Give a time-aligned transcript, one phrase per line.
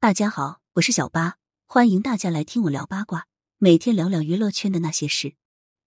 [0.00, 3.26] 大家好，我是小八，欢迎大家来听我聊八卦，
[3.58, 5.34] 每天聊聊娱乐圈的那些事。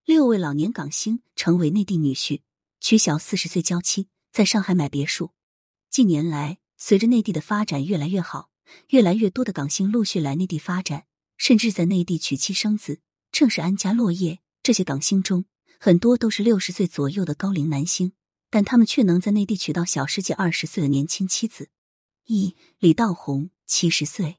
[0.03, 2.41] 六位老年港星成为内地女婿，
[2.81, 5.31] 娶小四十岁娇妻，在上海买别墅。
[5.89, 8.49] 近年来，随着内地的发展越来越好，
[8.89, 11.05] 越来越多的港星陆续来内地发展，
[11.37, 12.99] 甚至在内地娶妻生子，
[13.31, 14.39] 正式安家落叶。
[14.61, 15.45] 这些港星中，
[15.79, 18.11] 很多都是六十岁左右的高龄男星，
[18.49, 21.69] 但他们却能在内地娶到小世界二十岁的年轻妻子。
[22.25, 23.49] 一李道宏。
[23.73, 24.37] 七十岁，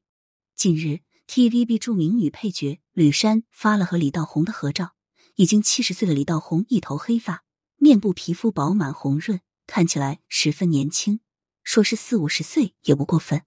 [0.54, 4.92] 近日，TVB 著名女配角吕珊发了和李道宏的合照。
[5.36, 7.42] 已经七十岁的李道宏，一头黑发，
[7.76, 11.20] 面部皮肤饱满红润，看起来十分年轻，
[11.62, 13.44] 说是四五十岁也不过分。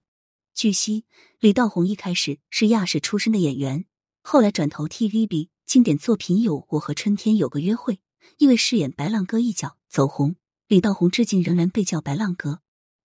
[0.52, 1.04] 据悉，
[1.38, 3.84] 李道宏一开始是亚视出身的演员，
[4.22, 7.94] 后来转投 TVB，经典作品有《我和春天有个约会》，
[8.38, 10.34] 因为饰演白浪哥一角走红。
[10.66, 12.62] 李道宏至今仍然被叫白浪哥。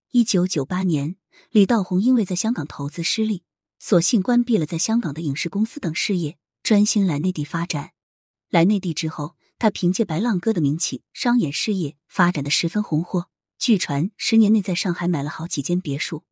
[0.10, 1.18] 一九九八年。
[1.52, 3.44] 李道宏因为在香港投资失利，
[3.80, 7.91] 索性关闭了在香港的影视公司等事业，专心来内地发展。
[8.49, 13.27] 来内地之后，他凭借白浪哥的名气，商演事业发展的十分红火。
[13.57, 16.23] 据传，十年内在上海买了好几间别墅。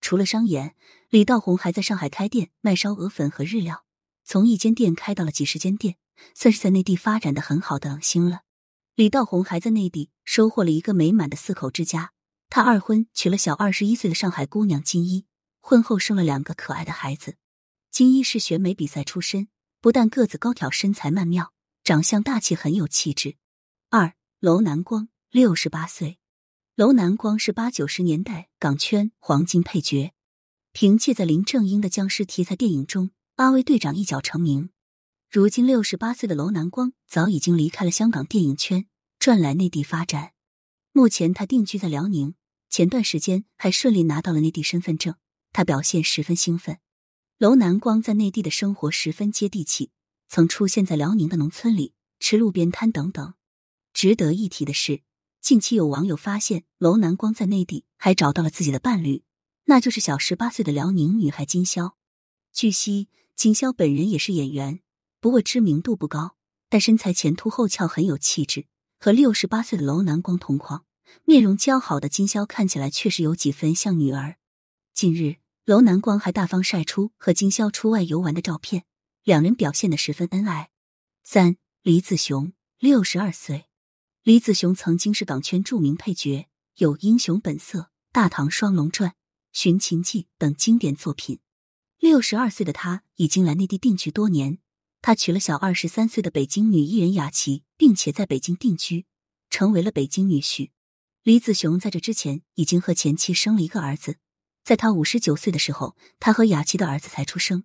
[0.00, 0.74] 除了商演，
[1.08, 3.84] 李道宏还在上海开店卖烧鹅粉和日料，
[4.24, 5.96] 从一间店开到了几十间店，
[6.34, 8.40] 算是在内地发展的很好的星了。
[8.96, 12.12] 李道宏还在内地收获了一个美满的四口之家。
[12.54, 15.24] 他二婚娶了小二十一岁的上海姑娘金一，
[15.62, 17.36] 婚后生了两个可爱的孩子。
[17.90, 19.48] 金一是选美比赛出身，
[19.80, 23.36] 不但个子高挑，身材曼妙，长相大气，很有气质。
[23.88, 26.18] 二楼南光六十八岁，
[26.76, 30.12] 楼南光是八九十年代港圈黄金配角，
[30.72, 34.68] 凭借在林正英的僵尸题材电影中阿威队长一角成名。
[35.30, 38.84] 如今六十八岁的楼南光早已经离开了香港电影圈，
[39.18, 40.32] 转来内地发展。
[40.92, 42.34] 目前他定居在辽宁。
[42.72, 45.16] 前段时间还顺利拿到了内地身份证，
[45.52, 46.78] 他表现十分兴奋。
[47.36, 49.90] 楼南光在内地的生活十分接地气，
[50.26, 53.34] 曾出现在辽宁的农村里吃路边摊等等。
[53.92, 55.02] 值得一提的是，
[55.42, 59.22] 近期有网友发现楼南光在内地还找到了自己的伴侣，
[59.66, 61.92] 那就是小十八岁的辽宁女孩金潇。
[62.54, 64.80] 据悉，金潇本人也是演员，
[65.20, 66.36] 不过知名度不高，
[66.70, 68.64] 但身材前凸后翘，很有气质，
[68.98, 70.86] 和六十八岁的楼南光同框。
[71.24, 74.36] 面容姣好的金潇看起来确实有几分像女儿。
[74.94, 78.84] 近日，楼南光还大方晒出和金潇出外游玩的照片，
[79.22, 80.70] 两人表现的十分恩爱。
[81.22, 83.66] 三，李子雄，六十二岁。
[84.22, 87.78] 李子雄曾经是港圈著名配角，有《英雄本色》
[88.12, 89.10] 《大唐双龙传》
[89.52, 91.40] 《寻秦记》等经典作品。
[91.98, 94.58] 六十二岁的他已经来内地定居多年，
[95.00, 99.06] 他娶了小二十三岁的北京女艺人雅琪，并且在北京定居，
[99.48, 100.70] 成为了北京女婿。
[101.24, 104.16] 李子雄在这之前已经和前妻生了一个儿子，
[104.64, 107.62] 在他五十九岁的时候，他和雅琪的儿子才出生。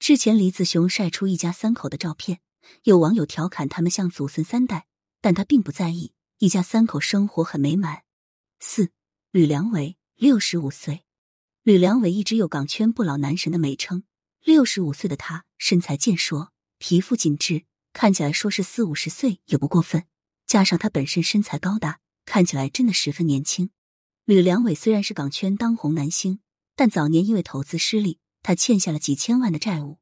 [0.00, 2.40] 之前李子雄晒出一家三口的照片，
[2.82, 4.86] 有网友调侃他们像祖孙三代，
[5.20, 8.02] 但他并不在意，一家三口生活很美满。
[8.58, 8.90] 四
[9.30, 11.04] 吕良伟六十五岁，
[11.62, 14.02] 吕良伟一直有港圈不老男神的美称。
[14.42, 20.04] 六十五岁的他身材健硕，皮肤紧致，看起来说是四五十岁也不过分。
[20.48, 22.00] 加上他本身身材高大。
[22.28, 23.70] 看起来真的十分年轻。
[24.26, 26.40] 吕良伟虽然是港圈当红男星，
[26.76, 29.98] 但早年因为投资失利，他欠下了几千万的债务。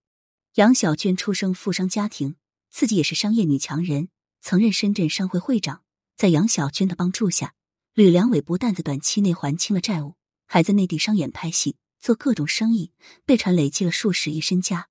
[0.55, 2.35] 杨小娟出生富商家庭，
[2.69, 4.09] 自己也是商业女强人，
[4.41, 5.85] 曾任深圳商会会长。
[6.17, 7.55] 在杨小娟的帮助下，
[7.95, 10.17] 吕良伟不但在短期内还清了债务，
[10.49, 12.91] 还在内地商演、拍戏、做各种生意，
[13.25, 14.89] 被传累积了数十亿身家。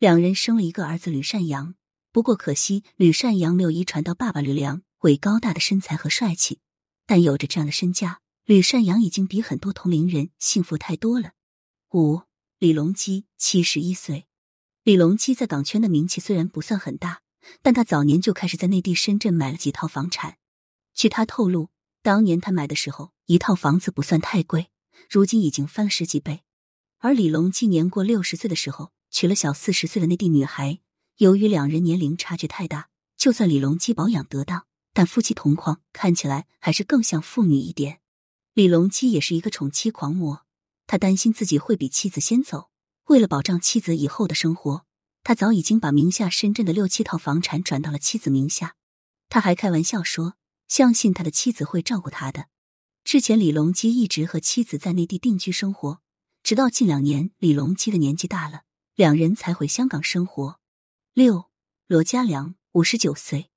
[0.00, 1.76] 两人生了一个儿子吕善阳，
[2.10, 6.58] 不过可惜吕善阳没有遗传到爸爸吕良伟高大的身材和帅气。
[7.12, 11.32] 但有着这样的身家，吕善阳已经比很多同龄人幸福太多了。
[11.90, 12.22] 五，
[12.58, 14.26] 李隆基七十一岁。
[14.82, 17.20] 李隆基在港圈的名气虽然不算很大，
[17.60, 20.38] 但他早年就开始在内地深圳买了几套房产。
[20.94, 21.68] 据他透露，
[22.02, 24.70] 当年他买的时候，一套房子不算太贵，
[25.10, 26.44] 如今已经翻了十几倍。
[26.96, 30.80] 而李隆基年过六十岁的时候，娶了小四十岁的内地女孩。
[31.18, 32.88] 由于两人年龄差距太大，
[33.18, 34.64] 就算李隆基保养得当。
[34.92, 38.00] 但夫妻同框，看起来还是更像父女一点。
[38.54, 40.44] 李隆基也是一个宠妻狂魔，
[40.86, 42.70] 他担心自己会比妻子先走，
[43.06, 44.84] 为了保障妻子以后的生活，
[45.22, 48.76] 他早已经把名下深圳的六七套房产转到了妻子名下。
[49.30, 50.34] 他还开玩笑说，
[50.68, 52.48] 相信他的妻子会照顾他的。
[53.04, 56.02] 之前李隆基一直和妻子在内地定居生活，
[56.42, 60.58] 直到近两年李隆基的年纪大了，两人才回香港生活。
[61.14, 61.46] 六
[61.86, 63.51] 罗家良五十九岁。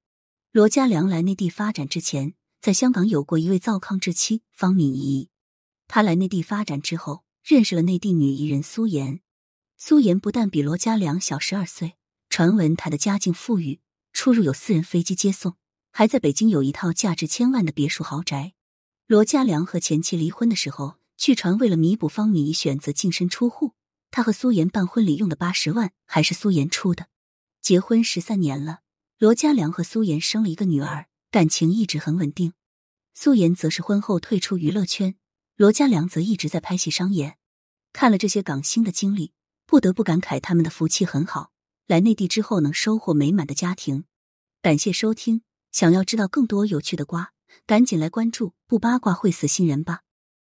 [0.56, 5.28] 罗家良来内地发展之前，在香港有过一位糟糠之妻方敏仪。
[5.90, 9.20] 他来内地发展之后，认识了内地女艺人苏妍。
[9.76, 11.98] 苏妍不但比罗家良小十二岁，
[12.30, 13.82] 传闻她的家境富裕，
[14.14, 15.56] 出入有私人飞机接送，
[15.92, 18.54] 还在北京有一套价值千万的别墅豪宅。
[19.08, 23.74] 罗家良和前妻离婚的时候，据传为了弥补方敏仪选择净身出户，
[24.10, 27.08] 他和苏妍办婚礼用的八十万还是苏妍出的。
[27.62, 28.80] 结婚十三年了，
[29.18, 32.52] 罗家良和苏妍生了一个女儿，感情一直很稳定。
[33.14, 35.16] 苏妍则是婚后退出娱乐圈，
[35.56, 37.38] 罗家良则一直在拍戏商演。
[37.94, 39.32] 看了这些港星的经历，
[39.66, 41.52] 不得不感慨他们的福气很好，
[41.88, 44.04] 来内地之后能收获美满的家庭。
[44.62, 47.32] 感谢收听，想要知道更多有趣的瓜。
[47.66, 50.02] 赶紧来关注，不八卦会死新人吧。